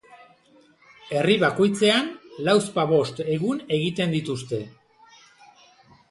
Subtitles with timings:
[1.17, 2.07] Herri bakoitzean
[2.47, 4.63] lauzpabost egun egiten dituzte.